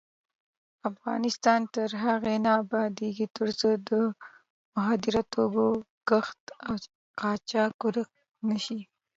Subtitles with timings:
[0.91, 3.89] افغانستان تر هغو نه ابادیږي، ترڅو د
[4.75, 5.67] مخدره توکو
[6.09, 6.73] کښت او
[7.19, 8.09] قاچاق ورک
[8.49, 8.81] نشي.